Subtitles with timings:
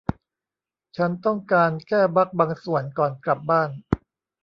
[0.97, 3.69] ฉันต้องการแก้บัคบางส่วนก่อนกลับบ้าน